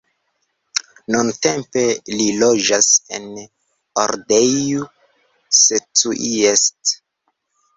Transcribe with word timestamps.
Nuntempe 1.15 1.83
li 2.21 2.25
loĝas 2.43 2.89
en 3.19 3.29
Odorheiu 4.05 4.89
Secuiesc. 5.59 6.97